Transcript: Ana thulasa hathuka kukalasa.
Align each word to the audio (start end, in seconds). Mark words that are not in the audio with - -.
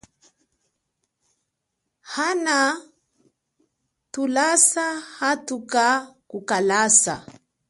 Ana 2.27 2.57
thulasa 4.11 4.85
hathuka 5.17 5.85
kukalasa. 6.29 7.15